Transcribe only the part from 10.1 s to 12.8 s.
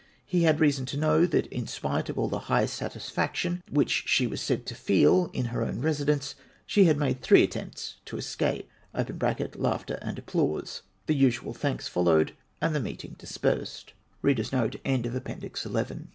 apphmsey The usual thanks followed, and the